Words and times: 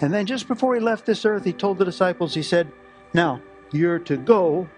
And 0.00 0.12
then 0.12 0.26
just 0.26 0.48
before 0.48 0.74
he 0.74 0.80
left 0.80 1.06
this 1.06 1.24
earth, 1.24 1.44
he 1.44 1.52
told 1.52 1.78
the 1.78 1.84
disciples, 1.84 2.34
he 2.34 2.42
said, 2.42 2.72
Now, 3.12 3.40
you're 3.70 3.98
to 4.00 4.16
go 4.16 4.68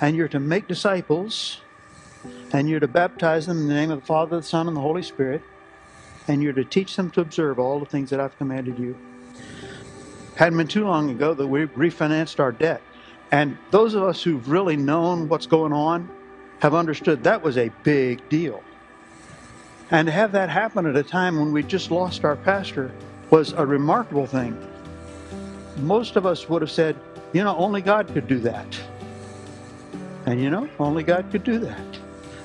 and 0.00 0.16
you're 0.16 0.28
to 0.28 0.40
make 0.40 0.68
disciples 0.68 1.60
and 2.52 2.68
you're 2.68 2.80
to 2.80 2.88
baptize 2.88 3.46
them 3.46 3.58
in 3.58 3.68
the 3.68 3.74
name 3.74 3.90
of 3.90 4.00
the 4.00 4.06
Father, 4.06 4.36
the 4.36 4.42
Son, 4.42 4.68
and 4.68 4.76
the 4.76 4.80
Holy 4.80 5.02
Spirit, 5.02 5.42
and 6.26 6.42
you're 6.42 6.52
to 6.52 6.64
teach 6.64 6.96
them 6.96 7.10
to 7.12 7.20
observe 7.20 7.58
all 7.58 7.80
the 7.80 7.86
things 7.86 8.10
that 8.10 8.20
I've 8.20 8.36
commanded 8.38 8.78
you. 8.78 8.96
Hadn't 10.36 10.56
been 10.56 10.68
too 10.68 10.84
long 10.84 11.10
ago 11.10 11.34
that 11.34 11.46
we 11.46 11.66
refinanced 11.66 12.38
our 12.38 12.52
debt. 12.52 12.80
And 13.30 13.58
those 13.70 13.94
of 13.94 14.02
us 14.04 14.22
who've 14.22 14.48
really 14.48 14.76
known 14.76 15.28
what's 15.28 15.46
going 15.46 15.72
on 15.72 16.08
have 16.60 16.74
understood 16.74 17.24
that 17.24 17.42
was 17.42 17.58
a 17.58 17.70
big 17.82 18.26
deal. 18.28 18.62
And 19.90 20.06
to 20.06 20.12
have 20.12 20.32
that 20.32 20.48
happen 20.48 20.86
at 20.86 20.96
a 20.96 21.02
time 21.02 21.38
when 21.38 21.52
we 21.52 21.62
just 21.62 21.90
lost 21.90 22.24
our 22.24 22.36
pastor 22.36 22.92
was 23.30 23.52
a 23.52 23.64
remarkable 23.64 24.26
thing. 24.26 24.56
Most 25.78 26.16
of 26.16 26.26
us 26.26 26.48
would 26.48 26.62
have 26.62 26.70
said, 26.70 26.96
you 27.32 27.44
know, 27.44 27.56
only 27.56 27.82
God 27.82 28.08
could 28.08 28.26
do 28.26 28.38
that. 28.40 28.80
And 30.26 30.40
you 30.40 30.50
know, 30.50 30.68
only 30.78 31.02
God 31.02 31.30
could 31.30 31.44
do 31.44 31.58
that. 31.58 31.98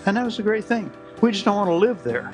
And 0.06 0.18
that 0.18 0.26
was 0.26 0.40
a 0.40 0.44
great 0.44 0.66
thing. 0.66 0.92
We 1.22 1.32
just 1.32 1.46
don't 1.46 1.56
want 1.56 1.70
to 1.70 1.76
live 1.76 2.04
there. 2.04 2.34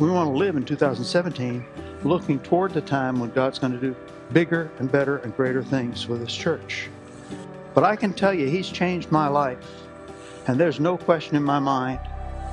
We 0.00 0.10
want 0.10 0.28
to 0.28 0.36
live 0.36 0.56
in 0.56 0.64
2017 0.64 1.64
looking 2.04 2.38
toward 2.40 2.72
the 2.72 2.80
time 2.80 3.18
when 3.18 3.30
God's 3.30 3.58
going 3.58 3.72
to 3.72 3.80
do 3.80 3.96
bigger 4.32 4.70
and 4.78 4.90
better 4.90 5.18
and 5.18 5.34
greater 5.36 5.62
things 5.62 6.06
with 6.06 6.20
His 6.20 6.34
church. 6.34 6.88
But 7.74 7.84
I 7.84 7.96
can 7.96 8.12
tell 8.12 8.34
you, 8.34 8.46
He's 8.46 8.68
changed 8.68 9.10
my 9.10 9.28
life. 9.28 9.58
And 10.46 10.58
there's 10.58 10.80
no 10.80 10.96
question 10.96 11.36
in 11.36 11.42
my 11.42 11.58
mind 11.58 12.00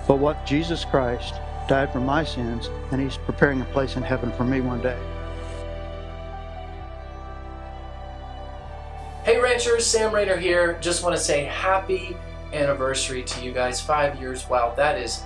but 0.07 0.17
what 0.17 0.45
Jesus 0.45 0.83
Christ 0.83 1.35
died 1.67 1.91
for 1.93 1.99
my 1.99 2.23
sins, 2.23 2.69
and 2.91 2.99
He's 2.99 3.17
preparing 3.17 3.61
a 3.61 3.65
place 3.65 3.95
in 3.95 4.03
heaven 4.03 4.31
for 4.33 4.43
me 4.43 4.61
one 4.61 4.81
day. 4.81 4.99
Hey 9.61 9.79
Sam 9.79 10.11
Rainer 10.11 10.37
here. 10.37 10.79
Just 10.81 11.03
want 11.03 11.15
to 11.15 11.21
say 11.21 11.43
happy 11.43 12.17
anniversary 12.51 13.21
to 13.21 13.45
you 13.45 13.51
guys. 13.51 13.79
Five 13.79 14.19
years, 14.19 14.49
wow, 14.49 14.73
that 14.75 14.97
is 14.97 15.21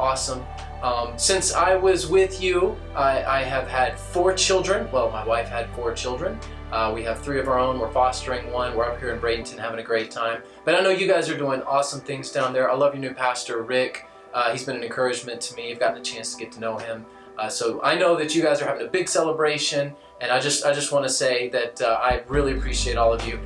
awesome. 0.00 0.44
Um, 0.82 1.16
since 1.16 1.54
I 1.54 1.76
was 1.76 2.08
with 2.08 2.42
you, 2.42 2.76
I, 2.96 3.22
I, 3.22 3.42
have 3.44 3.68
had 3.68 3.96
four 3.96 4.34
children. 4.34 4.90
Well, 4.90 5.10
my 5.12 5.24
wife 5.24 5.48
had 5.48 5.70
four 5.76 5.94
children. 5.94 6.40
Uh, 6.72 6.90
we 6.92 7.04
have 7.04 7.20
three 7.20 7.38
of 7.38 7.46
our 7.46 7.60
own. 7.60 7.78
We're 7.78 7.92
fostering 7.92 8.50
one. 8.50 8.74
We're 8.76 8.84
up 8.84 8.98
here 8.98 9.14
in 9.14 9.20
Bradenton 9.20 9.58
having 9.58 9.78
a 9.78 9.84
great 9.84 10.10
time. 10.10 10.42
But 10.64 10.74
I 10.74 10.80
know 10.80 10.90
you 10.90 11.06
guys 11.06 11.30
are 11.30 11.38
doing 11.38 11.62
awesome 11.62 12.00
things 12.00 12.32
down 12.32 12.52
there. 12.52 12.68
I 12.68 12.74
love 12.74 12.94
your 12.94 13.00
new 13.00 13.14
pastor, 13.14 13.62
Rick. 13.62 14.06
Uh, 14.34 14.50
he's 14.50 14.64
been 14.64 14.74
an 14.74 14.82
encouragement 14.82 15.40
to 15.42 15.54
me. 15.54 15.70
I've 15.70 15.78
gotten 15.78 16.00
a 16.00 16.04
chance 16.04 16.34
to 16.34 16.42
get 16.42 16.50
to 16.52 16.60
know 16.60 16.78
him. 16.78 17.06
Uh, 17.38 17.48
so 17.48 17.80
I 17.84 17.94
know 17.94 18.16
that 18.16 18.34
you 18.34 18.42
guys 18.42 18.60
are 18.60 18.66
having 18.66 18.84
a 18.84 18.90
big 18.90 19.08
celebration, 19.08 19.94
and 20.20 20.32
I 20.32 20.40
just 20.40 20.64
I 20.66 20.72
just 20.72 20.90
want 20.90 21.04
to 21.04 21.08
say 21.08 21.48
that 21.50 21.80
uh, 21.80 22.00
I 22.02 22.24
really 22.26 22.56
appreciate 22.56 22.96
all 22.96 23.12
of 23.12 23.24
you. 23.24 23.38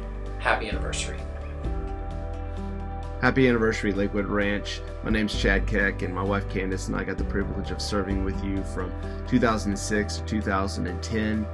Happy 0.42 0.68
anniversary. 0.68 1.20
Happy 3.20 3.46
anniversary, 3.46 3.92
Lakewood 3.92 4.26
Ranch. 4.26 4.80
My 5.04 5.10
name's 5.10 5.40
Chad 5.40 5.68
Keck, 5.68 6.02
and 6.02 6.12
my 6.12 6.24
wife 6.24 6.50
Candace 6.50 6.88
and 6.88 6.96
I 6.96 7.04
got 7.04 7.16
the 7.16 7.22
privilege 7.22 7.70
of 7.70 7.80
serving 7.80 8.24
with 8.24 8.42
you 8.42 8.60
from 8.64 8.92
2006 9.28 10.16
to 10.16 10.24
2010. 10.24 11.46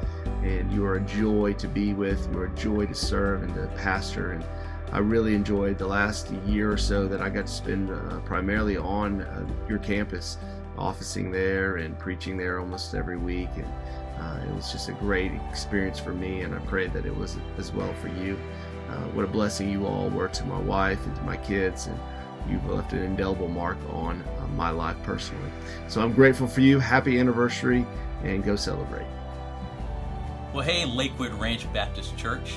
And 0.42 0.72
you 0.72 0.86
are 0.86 0.94
a 0.97 1.00
joy 1.03 1.53
to 1.59 1.69
be 1.69 1.92
with, 1.92 2.31
you 2.33 2.39
are 2.39 2.47
a 2.47 2.55
joy 2.55 2.86
to 2.86 2.94
serve 2.94 3.42
and 3.42 3.55
to 3.56 3.66
pastor. 3.77 4.33
And 4.33 4.44
I 4.91 5.00
really 5.00 5.34
enjoyed 5.34 5.77
the 5.77 5.86
last 5.86 6.31
year 6.47 6.72
or 6.72 6.78
so 6.78 7.06
that 7.09 7.20
I 7.20 7.28
got 7.28 7.47
to 7.47 7.53
spend 7.53 7.91
uh, 7.91 8.20
primarily 8.20 8.78
on 8.78 9.20
uh, 9.20 9.47
your 9.69 9.81
campus, 9.81 10.39
officing 10.78 11.31
there 11.31 11.77
and 11.77 11.98
preaching 11.98 12.39
there 12.39 12.59
almost 12.59 12.94
every 12.94 13.19
week. 13.19 13.50
And 13.55 13.69
uh, 14.19 14.41
it 14.48 14.55
was 14.55 14.72
just 14.72 14.89
a 14.89 14.92
great 14.92 15.33
experience 15.50 15.98
for 15.98 16.14
me, 16.14 16.41
and 16.41 16.55
I 16.55 16.59
pray 16.61 16.89
that 16.89 17.06
it 17.06 17.14
was 17.14 17.36
as 17.59 17.72
well 17.72 17.92
for 17.94 18.09
you. 18.09 18.39
Uh, 18.89 19.03
what 19.12 19.25
a 19.25 19.28
blessing 19.28 19.70
you 19.70 19.86
all 19.86 20.09
were 20.10 20.28
to 20.28 20.44
my 20.44 20.59
wife 20.59 21.04
and 21.06 21.15
to 21.16 21.22
my 21.22 21.37
kids, 21.37 21.87
and 21.87 21.99
you've 22.49 22.65
left 22.69 22.93
an 22.93 23.03
indelible 23.03 23.49
mark 23.49 23.76
on 23.91 24.22
uh, 24.38 24.47
my 24.49 24.71
life 24.71 24.97
personally. 25.03 25.50
So 25.88 26.00
I'm 26.00 26.12
grateful 26.12 26.47
for 26.47 26.62
you. 26.62 26.78
Happy 26.78 27.19
anniversary, 27.19 27.87
and 28.22 28.43
go 28.43 28.56
celebrate. 28.56 29.06
Well, 30.54 30.65
hey, 30.65 30.87
Lakewood 30.87 31.34
Ranch 31.34 31.71
Baptist 31.72 32.16
Church. 32.16 32.54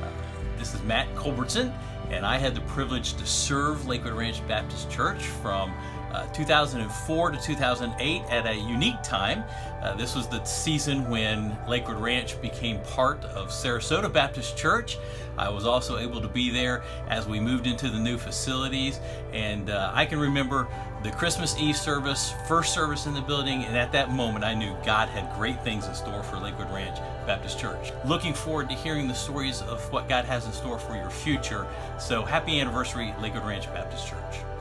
Uh, 0.00 0.08
this 0.56 0.74
is 0.74 0.82
Matt 0.82 1.12
Culbertson, 1.16 1.72
and 2.10 2.24
I 2.24 2.38
had 2.38 2.54
the 2.54 2.60
privilege 2.62 3.14
to 3.14 3.26
serve 3.26 3.86
Lakewood 3.88 4.12
Ranch 4.12 4.46
Baptist 4.46 4.90
Church 4.90 5.24
from 5.24 5.74
uh, 6.12 6.26
2004 6.32 7.30
to 7.30 7.40
2008 7.40 8.22
at 8.30 8.46
a 8.46 8.54
unique 8.54 9.02
time. 9.02 9.44
Uh, 9.82 9.94
this 9.94 10.14
was 10.14 10.28
the 10.28 10.42
season 10.44 11.08
when 11.10 11.56
Lakewood 11.66 11.98
Ranch 11.98 12.40
became 12.40 12.80
part 12.82 13.24
of 13.24 13.48
Sarasota 13.48 14.12
Baptist 14.12 14.56
Church. 14.56 14.98
I 15.36 15.48
was 15.48 15.66
also 15.66 15.98
able 15.98 16.20
to 16.20 16.28
be 16.28 16.50
there 16.50 16.82
as 17.08 17.26
we 17.26 17.40
moved 17.40 17.66
into 17.66 17.88
the 17.88 17.98
new 17.98 18.18
facilities, 18.18 19.00
and 19.32 19.70
uh, 19.70 19.90
I 19.94 20.04
can 20.04 20.20
remember 20.20 20.68
the 21.02 21.10
Christmas 21.10 21.56
Eve 21.58 21.76
service, 21.76 22.32
first 22.46 22.72
service 22.72 23.06
in 23.06 23.14
the 23.14 23.22
building, 23.22 23.64
and 23.64 23.76
at 23.76 23.90
that 23.92 24.10
moment 24.10 24.44
I 24.44 24.54
knew 24.54 24.76
God 24.84 25.08
had 25.08 25.34
great 25.34 25.60
things 25.64 25.86
in 25.86 25.94
store 25.94 26.22
for 26.22 26.36
Lakewood 26.36 26.70
Ranch 26.70 26.98
Baptist 27.26 27.58
Church. 27.58 27.92
Looking 28.04 28.34
forward 28.34 28.68
to 28.68 28.74
hearing 28.74 29.08
the 29.08 29.14
stories 29.14 29.62
of 29.62 29.90
what 29.92 30.08
God 30.08 30.24
has 30.26 30.46
in 30.46 30.52
store 30.52 30.78
for 30.78 30.94
your 30.94 31.10
future. 31.10 31.66
So 31.98 32.22
happy 32.22 32.60
anniversary, 32.60 33.14
Lakewood 33.20 33.44
Ranch 33.44 33.66
Baptist 33.72 34.06
Church. 34.06 34.51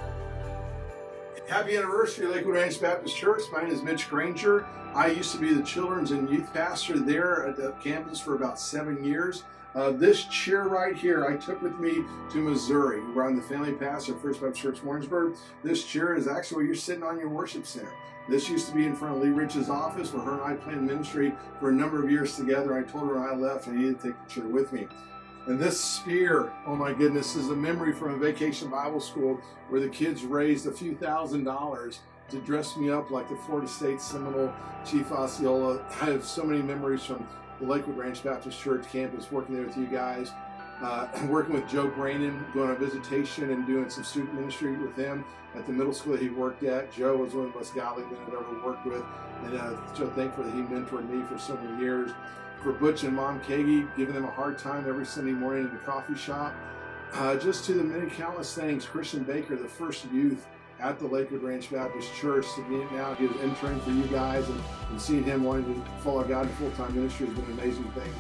Happy 1.52 1.76
anniversary, 1.76 2.28
Lakewood 2.28 2.56
Ranch 2.56 2.80
Baptist 2.80 3.18
Church. 3.18 3.42
My 3.52 3.62
name 3.62 3.74
is 3.74 3.82
Mitch 3.82 4.10
Granger. 4.10 4.66
I 4.96 5.08
used 5.08 5.34
to 5.34 5.38
be 5.38 5.54
the 5.54 5.62
children's 5.62 6.12
and 6.12 6.30
youth 6.30 6.54
pastor 6.54 6.98
there 6.98 7.46
at 7.46 7.58
the 7.58 7.74
campus 7.84 8.22
for 8.22 8.36
about 8.36 8.58
seven 8.58 9.04
years. 9.04 9.44
Uh, 9.76 9.92
this 9.92 10.24
chair 10.28 10.70
right 10.70 10.96
here, 10.96 11.26
I 11.26 11.36
took 11.36 11.62
with 11.62 11.78
me 11.78 12.06
to 12.32 12.38
Missouri, 12.38 13.02
where 13.14 13.26
I'm 13.26 13.36
the 13.36 13.42
family 13.42 13.74
pastor 13.74 14.16
at 14.16 14.22
First 14.22 14.40
Baptist 14.40 14.62
Church 14.62 14.82
Warrensburg. 14.82 15.36
This 15.62 15.84
chair 15.84 16.16
is 16.16 16.26
actually 16.26 16.56
where 16.56 16.66
you're 16.68 16.76
sitting 16.76 17.04
on 17.04 17.20
your 17.20 17.28
worship 17.28 17.66
center. 17.66 17.92
This 18.30 18.48
used 18.48 18.70
to 18.70 18.74
be 18.74 18.86
in 18.86 18.96
front 18.96 19.18
of 19.18 19.22
Lee 19.22 19.32
Rich's 19.32 19.70
office, 19.70 20.14
where 20.14 20.24
her 20.24 20.42
and 20.42 20.42
I 20.44 20.54
planned 20.54 20.88
ministry 20.88 21.34
for 21.60 21.70
a 21.70 21.74
number 21.74 22.02
of 22.02 22.10
years 22.10 22.38
together. 22.38 22.78
I 22.78 22.84
told 22.84 23.10
her 23.10 23.20
I 23.20 23.36
left 23.36 23.68
and 23.68 23.78
I 23.78 23.82
needed 23.82 24.00
to 24.00 24.08
take 24.08 24.24
the 24.26 24.34
chair 24.34 24.46
with 24.46 24.72
me. 24.72 24.88
And 25.48 25.60
this 25.60 25.80
spear, 25.80 26.54
oh 26.68 26.76
my 26.76 26.94
goodness, 26.94 27.36
is 27.36 27.50
a 27.50 27.56
memory 27.56 27.94
from 27.94 28.14
a 28.14 28.18
vacation 28.18 28.70
Bible 28.70 29.00
school 29.00 29.42
where 29.70 29.82
the 29.82 29.90
kids 29.90 30.24
raised 30.24 30.68
a 30.68 30.72
few 30.72 30.96
thousand 30.96 31.46
dollars 31.46 32.02
to 32.30 32.38
dress 32.42 32.78
me 32.78 32.92
up 32.92 33.10
like 33.10 33.28
the 33.28 33.36
Florida 33.36 33.68
State 33.68 34.00
Seminole 34.00 34.54
Chief 34.86 35.12
Osceola. 35.12 35.84
I 36.00 36.06
have 36.06 36.24
so 36.24 36.44
many 36.44 36.62
memories 36.62 37.04
from 37.04 37.28
the 37.60 37.66
Lakewood 37.66 37.98
Ranch 37.98 38.24
Baptist 38.24 38.62
Church 38.62 38.86
campus 38.92 39.32
working 39.32 39.56
there 39.56 39.66
with 39.66 39.78
you 39.78 39.88
guys. 39.88 40.32
Uh, 40.80 41.08
working 41.28 41.54
with 41.54 41.68
Joe 41.68 41.90
Brainin, 41.90 42.54
going 42.54 42.70
on 42.70 42.78
visitation 42.78 43.52
and 43.52 43.66
doing 43.66 43.90
some 43.90 44.04
student 44.04 44.36
ministry 44.36 44.78
with 44.78 44.96
him 44.96 45.26
at 45.56 45.66
the 45.66 45.74
middle 45.74 45.94
school 45.94 46.14
that 46.14 46.22
he 46.22 46.30
worked 46.30 46.64
at. 46.64 46.94
Joe 46.94 47.18
was 47.18 47.34
one 47.34 47.48
of 47.48 47.54
the 47.54 47.58
most 47.58 47.74
godly 47.74 48.04
men 48.04 48.18
I've 48.28 48.34
ever 48.34 48.64
worked 48.64 48.86
with, 48.86 49.04
and 49.44 49.58
uh, 49.58 49.76
so 49.96 50.08
thankful 50.12 50.44
that 50.44 50.54
he 50.54 50.62
mentored 50.62 51.10
me 51.10 51.26
for 51.26 51.40
so 51.40 51.56
many 51.58 51.82
years 51.82 52.12
Butch 52.70 53.04
and 53.04 53.16
Mom 53.16 53.40
Kagi, 53.42 53.90
giving 53.98 54.14
them 54.14 54.26
a 54.26 54.30
hard 54.30 54.60
time 54.60 54.88
every 54.88 55.06
Sunday 55.06 55.32
morning 55.32 55.66
at 55.66 55.72
the 55.72 55.80
coffee 55.80 56.16
shop. 56.16 56.54
Uh, 57.14 57.36
just 57.36 57.66
to 57.66 57.74
the 57.74 57.84
many 57.84 58.10
countless 58.10 58.54
things, 58.54 58.86
Christian 58.86 59.24
Baker, 59.24 59.56
the 59.56 59.68
first 59.68 60.06
youth 60.12 60.46
at 60.80 61.00
the 61.00 61.08
Lakewood 61.08 61.42
Ranch 61.42 61.72
Baptist 61.72 62.14
Church, 62.14 62.46
to 62.56 62.62
be 62.70 62.76
now 62.96 63.16
he 63.16 63.26
was 63.26 63.38
entering 63.42 63.80
for 63.82 63.90
you 63.90 64.04
guys, 64.06 64.48
and, 64.48 64.62
and 64.90 65.02
seeing 65.02 65.24
him 65.24 65.44
wanting 65.44 65.74
to 65.74 65.92
follow 66.04 66.24
God 66.24 66.46
in 66.46 66.52
full-time 66.54 66.94
ministry 66.96 67.26
has 67.26 67.36
been 67.36 67.46
an 67.46 67.60
amazing 67.60 67.92
thing. 67.92 68.12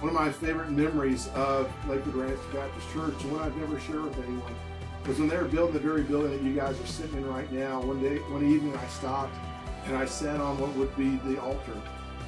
One 0.00 0.08
of 0.08 0.14
my 0.14 0.32
favorite 0.32 0.70
memories 0.70 1.28
of 1.34 1.70
Lakewood 1.88 2.14
Ranch 2.14 2.40
Baptist 2.52 2.90
Church, 2.92 3.14
and 3.22 3.32
one 3.32 3.42
I've 3.42 3.56
never 3.56 3.78
shared 3.78 4.04
with 4.04 4.18
anyone, 4.18 4.54
was 5.06 5.18
when 5.18 5.28
they 5.28 5.36
were 5.36 5.44
building 5.44 5.74
the 5.74 5.80
very 5.80 6.02
building 6.02 6.32
that 6.32 6.42
you 6.42 6.54
guys 6.54 6.80
are 6.80 6.86
sitting 6.86 7.16
in 7.18 7.26
right 7.28 7.50
now. 7.52 7.80
One 7.80 8.02
day, 8.02 8.16
one 8.16 8.44
evening, 8.44 8.74
I 8.76 8.86
stopped 8.86 9.36
and 9.86 9.96
I 9.96 10.06
sat 10.06 10.40
on 10.40 10.58
what 10.58 10.74
would 10.76 10.96
be 10.96 11.16
the 11.30 11.40
altar 11.40 11.76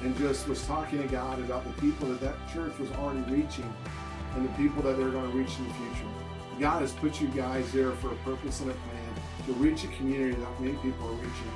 and 0.03 0.17
just 0.17 0.47
was 0.47 0.65
talking 0.65 1.01
to 1.01 1.07
God 1.07 1.39
about 1.39 1.63
the 1.63 1.81
people 1.81 2.07
that 2.09 2.21
that 2.21 2.35
church 2.53 2.77
was 2.79 2.91
already 2.93 3.21
reaching 3.31 3.71
and 4.35 4.47
the 4.47 4.53
people 4.53 4.81
that 4.83 4.97
they're 4.97 5.09
going 5.09 5.31
to 5.31 5.37
reach 5.37 5.57
in 5.57 5.67
the 5.67 5.73
future. 5.73 6.07
God 6.59 6.81
has 6.81 6.93
put 6.93 7.21
you 7.21 7.27
guys 7.29 7.71
there 7.71 7.91
for 7.91 8.11
a 8.11 8.15
purpose 8.17 8.61
and 8.61 8.71
a 8.71 8.73
plan 8.73 9.13
to 9.45 9.53
reach 9.53 9.83
a 9.83 9.87
community 9.89 10.35
that 10.35 10.61
many 10.61 10.75
people 10.77 11.07
are 11.07 11.13
reaching. 11.13 11.51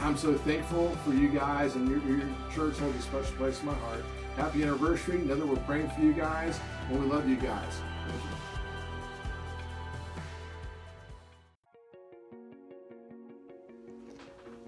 I'm 0.00 0.16
so 0.16 0.34
thankful 0.34 0.90
for 1.04 1.12
you 1.12 1.28
guys 1.28 1.76
and 1.76 1.88
your, 1.88 2.00
your 2.00 2.26
church 2.52 2.78
holds 2.78 2.98
a 2.98 3.02
special 3.02 3.36
place 3.36 3.60
in 3.60 3.66
my 3.66 3.74
heart. 3.74 4.04
Happy 4.36 4.62
anniversary. 4.62 5.18
Know 5.18 5.36
that 5.36 5.46
we're 5.46 5.56
praying 5.58 5.90
for 5.90 6.00
you 6.00 6.12
guys 6.12 6.58
and 6.90 7.00
we 7.00 7.06
love 7.06 7.28
you 7.28 7.36
guys. 7.36 7.80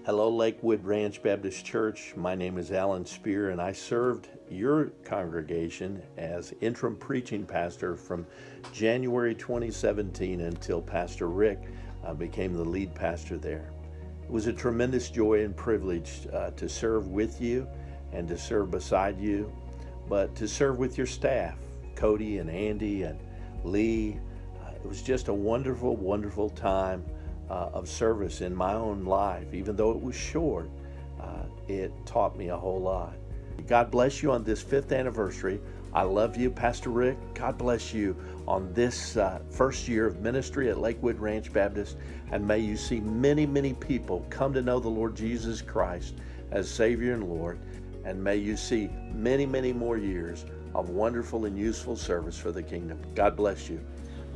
Hello, 0.05 0.29
Lakewood 0.29 0.85
Ranch 0.85 1.23
Baptist 1.23 1.65
Church. 1.65 2.13
My 2.15 2.35
name 2.35 2.59
is 2.59 2.71
Alan 2.71 3.07
Spear, 3.07 3.49
and 3.49 3.59
I 3.59 3.71
served 3.71 4.29
your 4.51 4.91
congregation 5.03 5.99
as 6.15 6.53
interim 6.61 6.95
preaching 6.95 7.43
pastor 7.43 7.95
from 7.95 8.27
January 8.71 9.33
2017 9.33 10.41
until 10.41 10.79
Pastor 10.79 11.27
Rick 11.27 11.59
uh, 12.05 12.13
became 12.13 12.53
the 12.53 12.63
lead 12.63 12.93
pastor 12.93 13.35
there. 13.35 13.71
It 14.23 14.29
was 14.29 14.45
a 14.45 14.53
tremendous 14.53 15.09
joy 15.09 15.43
and 15.43 15.57
privilege 15.57 16.27
uh, 16.31 16.51
to 16.51 16.69
serve 16.69 17.07
with 17.07 17.41
you 17.41 17.67
and 18.13 18.27
to 18.27 18.37
serve 18.37 18.69
beside 18.69 19.19
you, 19.19 19.51
but 20.07 20.35
to 20.35 20.47
serve 20.47 20.77
with 20.77 20.99
your 20.99 21.07
staff, 21.07 21.57
Cody 21.95 22.37
and 22.37 22.51
Andy 22.51 23.01
and 23.01 23.19
Lee. 23.63 24.19
Uh, 24.63 24.69
it 24.69 24.87
was 24.87 25.01
just 25.01 25.29
a 25.29 25.33
wonderful, 25.33 25.95
wonderful 25.95 26.51
time 26.51 27.03
uh, 27.49 27.69
of 27.73 27.87
service 27.87 28.41
in 28.41 28.55
my 28.55 28.73
own 28.73 29.05
life. 29.05 29.53
Even 29.53 29.75
though 29.75 29.91
it 29.91 30.01
was 30.01 30.15
short, 30.15 30.69
uh, 31.21 31.43
it 31.67 31.91
taught 32.05 32.37
me 32.37 32.49
a 32.49 32.57
whole 32.57 32.81
lot. 32.81 33.13
God 33.67 33.89
bless 33.89 34.21
you 34.21 34.31
on 34.31 34.43
this 34.43 34.61
fifth 34.61 34.91
anniversary. 34.91 35.59
I 35.93 36.03
love 36.03 36.35
you, 36.35 36.51
Pastor 36.51 36.89
Rick. 36.89 37.17
God 37.33 37.57
bless 37.57 37.93
you 37.93 38.17
on 38.47 38.73
this 38.73 39.15
uh, 39.15 39.39
first 39.49 39.87
year 39.87 40.05
of 40.05 40.19
ministry 40.19 40.69
at 40.69 40.77
Lakewood 40.77 41.17
Ranch 41.19 41.53
Baptist. 41.53 41.97
And 42.31 42.45
may 42.45 42.59
you 42.59 42.75
see 42.75 42.99
many, 42.99 43.45
many 43.45 43.73
people 43.73 44.25
come 44.29 44.53
to 44.53 44.61
know 44.61 44.79
the 44.79 44.89
Lord 44.89 45.15
Jesus 45.15 45.61
Christ 45.61 46.15
as 46.51 46.69
Savior 46.69 47.13
and 47.13 47.29
Lord. 47.29 47.59
And 48.03 48.21
may 48.21 48.35
you 48.35 48.57
see 48.57 48.89
many, 49.13 49.45
many 49.45 49.71
more 49.71 49.97
years 49.97 50.45
of 50.75 50.89
wonderful 50.89 51.45
and 51.45 51.57
useful 51.57 51.95
service 51.95 52.37
for 52.37 52.51
the 52.51 52.61
kingdom. 52.61 52.99
God 53.15 53.37
bless 53.37 53.69
you. 53.69 53.79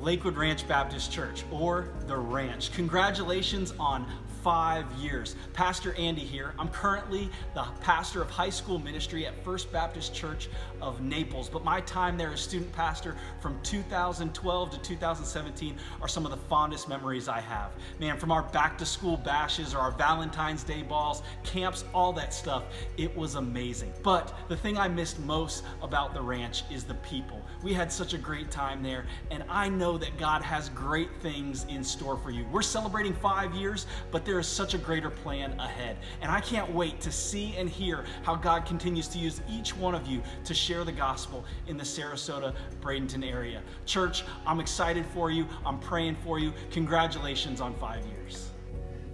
Lakewood 0.01 0.37
Ranch 0.37 0.67
Baptist 0.67 1.11
Church, 1.11 1.43
or 1.51 1.89
The 2.07 2.15
Ranch. 2.15 2.71
Congratulations 2.71 3.73
on 3.79 4.05
five 4.44 4.89
years. 4.94 5.36
Pastor 5.53 5.94
Andy 5.95 6.21
here. 6.21 6.53
I'm 6.57 6.69
currently 6.69 7.30
the 7.53 7.63
pastor 7.81 8.21
of 8.21 8.30
high 8.30 8.50
school 8.50 8.80
ministry 8.80 9.25
at 9.25 9.44
First 9.44 9.71
Baptist 9.71 10.13
Church 10.13 10.50
of 10.81 11.01
Naples, 11.01 11.50
but 11.50 11.63
my 11.63 11.81
time 11.81 12.18
there 12.18 12.31
as 12.31 12.39
student 12.41 12.71
pastor 12.71 13.15
from 13.41 13.59
2012 13.63 14.71
to 14.71 14.77
2017 14.80 15.77
are 16.01 16.07
some 16.07 16.25
of 16.25 16.31
the 16.31 16.38
fondest 16.38 16.88
memories 16.88 17.27
I 17.27 17.41
have. 17.41 17.71
Man, 18.00 18.18
from 18.18 18.31
our 18.31 18.44
back 18.44 18.77
to 18.77 18.86
school 18.86 19.18
bashes 19.18 19.74
or 19.74 19.80
our 19.80 19.91
Valentine's 19.91 20.63
Day 20.63 20.83
balls, 20.83 21.21
camps, 21.44 21.83
all 21.94 22.13
that 22.13 22.33
stuff, 22.33 22.63
it 22.97 23.15
was 23.15 23.35
amazing. 23.35 23.92
But 24.03 24.33
the 24.47 24.56
thing 24.56 24.77
I 24.77 24.88
missed 24.88 25.19
most 25.19 25.63
about 25.81 26.13
the 26.13 26.21
ranch 26.21 26.63
is 26.71 26.83
the 26.83 26.95
people. 26.95 27.42
We 27.62 27.74
had 27.74 27.92
such 27.92 28.13
a 28.13 28.18
great 28.18 28.51
time 28.51 28.81
there, 28.81 29.06
and 29.31 29.44
I 29.50 29.68
know 29.69 29.97
that 29.97 30.18
God 30.18 30.42
has 30.44 30.69
great 30.69 31.09
things 31.21 31.65
in 31.65 31.83
store 31.83 32.18
for 32.18 32.31
you. 32.31 32.45
We're 32.51 32.62
celebrating 32.62 33.13
five 33.13 33.53
years, 33.53 33.85
but 34.12 34.25
there 34.29 34.39
is 34.39 34.47
such 34.47 34.75
a 34.75 34.77
greater 34.77 35.09
plan 35.09 35.59
ahead. 35.59 35.97
And 36.21 36.31
I 36.31 36.39
can't 36.39 36.71
wait 36.71 37.01
to 37.01 37.11
see 37.11 37.55
and 37.57 37.67
hear 37.67 38.05
how 38.21 38.35
God 38.35 38.63
continues 38.63 39.07
to 39.07 39.17
use 39.17 39.41
each 39.49 39.75
one 39.75 39.95
of 39.95 40.05
you 40.05 40.21
to 40.43 40.53
share 40.53 40.83
the 40.83 40.91
gospel 40.91 41.43
in 41.65 41.77
the 41.77 41.83
Sarasota, 41.83 42.53
Bradenton 42.79 43.27
area. 43.27 43.63
Church, 43.87 44.23
I'm 44.45 44.59
excited 44.59 45.03
for 45.15 45.31
you. 45.31 45.47
I'm 45.65 45.79
praying 45.79 46.15
for 46.23 46.37
you. 46.37 46.53
Congratulations 46.69 47.59
on 47.59 47.73
five 47.73 48.05
years. 48.05 48.51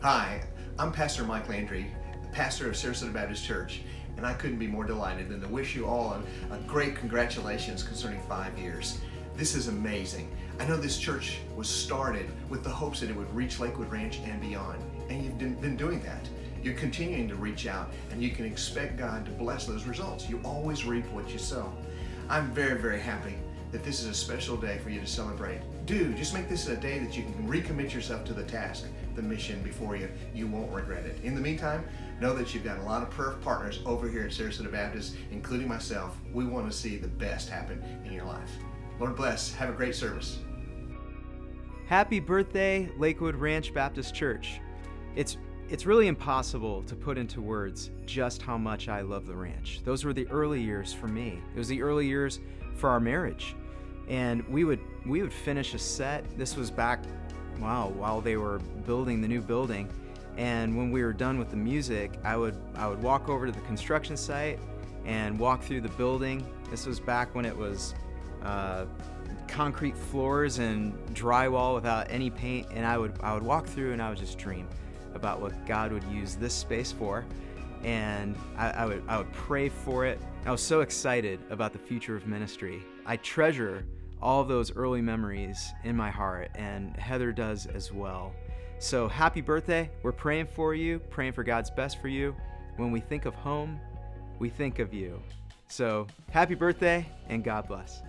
Hi, 0.01 0.44
I'm 0.77 0.91
Pastor 0.91 1.23
Mike 1.23 1.47
Landry, 1.47 1.88
pastor 2.33 2.68
of 2.68 2.73
Sarasota 2.73 3.13
Baptist 3.13 3.45
Church, 3.45 3.83
and 4.18 4.25
I 4.25 4.33
couldn't 4.33 4.59
be 4.59 4.68
more 4.68 4.83
delighted 4.83 5.29
than 5.29 5.39
to 5.39 5.47
wish 5.47 5.77
you 5.77 5.85
all 5.85 6.21
a, 6.51 6.57
great 6.68 6.97
congratulations 6.97 7.83
concerning 7.83 8.19
five 8.23 8.59
years. 8.59 9.00
This 9.35 9.55
is 9.55 9.67
amazing. 9.67 10.35
I 10.59 10.65
know 10.65 10.77
this 10.77 10.97
church 10.97 11.39
was 11.55 11.67
started 11.67 12.29
with 12.49 12.63
the 12.63 12.69
hopes 12.69 13.01
that 13.01 13.09
it 13.09 13.15
would 13.15 13.33
reach 13.35 13.59
Lakewood 13.59 13.91
Ranch 13.91 14.19
and 14.19 14.39
beyond 14.41 14.81
and 15.09 15.23
you've 15.23 15.61
been 15.61 15.77
doing 15.77 16.01
that. 16.01 16.27
You're 16.63 16.73
continuing 16.75 17.27
to 17.27 17.35
reach 17.35 17.67
out, 17.67 17.91
and 18.11 18.21
you 18.21 18.31
can 18.31 18.45
expect 18.45 18.97
God 18.97 19.25
to 19.25 19.31
bless 19.31 19.65
those 19.65 19.85
results. 19.85 20.29
You 20.29 20.41
always 20.43 20.85
reap 20.85 21.05
what 21.11 21.29
you 21.29 21.37
sow. 21.37 21.71
I'm 22.27 22.51
very, 22.53 22.79
very 22.79 22.99
happy 22.99 23.35
that 23.71 23.83
this 23.83 23.99
is 23.99 24.07
a 24.07 24.13
special 24.13 24.55
day 24.55 24.79
for 24.79 24.89
you 24.89 24.99
to 24.99 25.07
celebrate. 25.07 25.59
Do 25.85 26.13
just 26.13 26.33
make 26.33 26.49
this 26.49 26.67
a 26.67 26.75
day 26.75 26.97
that 26.99 27.15
you 27.15 27.23
can 27.23 27.47
recommit 27.47 27.93
yourself 27.93 28.23
to 28.25 28.33
the 28.33 28.43
task, 28.43 28.85
the 29.15 29.21
mission 29.21 29.61
before 29.61 29.95
you. 29.95 30.09
You 30.33 30.47
won't 30.47 30.71
regret 30.71 31.05
it. 31.05 31.19
In 31.23 31.35
the 31.35 31.41
meantime, 31.41 31.83
know 32.19 32.33
that 32.35 32.53
you've 32.53 32.63
got 32.63 32.79
a 32.79 32.83
lot 32.83 33.03
of 33.03 33.11
prayer 33.11 33.33
partners 33.43 33.81
over 33.85 34.09
here 34.09 34.23
at 34.23 34.31
Sarasota 34.31 34.71
Baptist, 34.71 35.17
including 35.31 35.67
myself. 35.67 36.17
We 36.33 36.45
want 36.45 36.71
to 36.71 36.75
see 36.75 36.97
the 36.97 37.07
best 37.07 37.49
happen 37.49 37.83
in 38.05 38.13
your 38.13 38.25
life. 38.25 38.51
Lord 39.00 39.15
bless. 39.15 39.53
Have 39.53 39.69
a 39.69 39.74
great 39.74 39.95
service. 39.95 40.39
Happy 41.88 42.19
birthday, 42.19 42.89
Lakewood 42.97 43.36
Ranch 43.36 43.74
Baptist 43.74 44.15
Church. 44.15 44.59
It's 45.15 45.38
it's 45.68 45.86
really 45.86 46.07
impossible 46.07 46.83
to 46.83 46.95
put 46.95 47.18
into 47.18 47.42
words 47.42 47.89
just 48.06 48.42
how 48.42 48.56
much 48.57 48.88
I 48.88 49.01
love 49.01 49.25
the 49.25 49.36
ranch. 49.36 49.81
Those 49.83 50.06
were 50.06 50.13
the 50.13 50.27
early 50.27 50.62
years 50.62 50.94
for 50.94 51.07
me. 51.07 51.42
It 51.56 51.57
was 51.57 51.68
the 51.68 51.81
early 51.81 52.06
years 52.06 52.39
for 52.75 52.89
our 52.89 53.00
marriage. 53.00 53.56
And 54.07 54.47
we 54.47 54.63
would 54.63 54.80
we 55.06 55.21
would 55.21 55.33
finish 55.33 55.74
a 55.74 55.80
set. 55.80 56.38
This 56.38 56.56
was 56.56 56.69
back 56.69 57.03
wow, 57.59 57.89
while 57.95 58.21
they 58.21 58.38
were 58.38 58.59
building 58.86 59.21
the 59.21 59.27
new 59.27 59.42
building. 59.42 59.89
And 60.38 60.75
when 60.75 60.92
we 60.92 61.03
were 61.03 61.13
done 61.13 61.39
with 61.39 61.50
the 61.50 61.57
music, 61.57 62.19
I 62.24 62.38
would 62.38 62.56
I 62.75 62.88
would 62.88 63.01
walk 63.01 63.30
over 63.30 63.45
to 63.45 63.51
the 63.51 63.62
construction 63.62 64.15
site 64.15 64.59
and 65.06 65.38
walk 65.39 65.63
through 65.63 65.81
the 65.81 65.89
building. 65.89 66.45
This 66.69 66.86
was 66.86 67.00
back 67.00 67.33
when 67.36 67.45
it 67.45 67.56
was 67.56 67.95
uh, 68.45 68.86
concrete 69.47 69.97
floors 69.97 70.59
and 70.59 70.94
drywall 71.13 71.75
without 71.75 72.07
any 72.09 72.30
paint. 72.30 72.68
And 72.71 72.86
I 72.86 72.97
would 72.97 73.13
I 73.21 73.33
would 73.33 73.44
walk 73.44 73.68
through 73.68 73.94
and 73.94 74.01
I 74.01 74.09
would 74.09 74.18
just 74.18 74.38
dream 74.38 74.68
about 75.13 75.42
what 75.42 75.65
God 75.65 75.92
would 75.92 76.03
use 76.06 76.36
this 76.36 76.53
space 76.53 76.92
for. 76.92 77.25
And 77.83 78.36
I, 78.57 78.69
I, 78.71 78.86
would, 78.86 79.03
I 79.07 79.18
would 79.18 79.31
pray 79.31 79.69
for 79.69 80.06
it. 80.06 80.19
I 80.45 80.51
was 80.51 80.62
so 80.62 80.81
excited 80.81 81.39
about 81.50 81.71
the 81.71 81.80
future 81.80 82.15
of 82.15 82.27
ministry. 82.27 82.83
I 83.06 83.18
treasure 83.18 83.86
all 84.21 84.44
those 84.44 84.75
early 84.75 85.01
memories 85.01 85.71
in 85.83 85.95
my 85.95 86.09
heart, 86.09 86.50
and 86.56 86.95
Heather 86.97 87.31
does 87.31 87.68
as 87.68 87.92
well. 87.92 88.33
So 88.80 89.07
happy 89.07 89.42
birthday. 89.42 89.89
We're 90.03 90.12
praying 90.12 90.47
for 90.47 90.74
you, 90.74 91.00
praying 91.00 91.33
for 91.33 91.44
God's 91.44 91.69
best 91.69 92.01
for 92.01 92.07
you. 92.07 92.36
When 92.77 92.92
we 92.92 93.00
think 93.00 93.25
of 93.25 93.36
home, 93.36 93.80
we 94.39 94.50
think 94.50 94.80
of 94.80 94.94
you. 94.94 95.21
So 95.68 96.07
happy 96.31 96.56
birthday, 96.56 97.06
and 97.30 97.44
God 97.44 97.68
bless. 97.68 98.01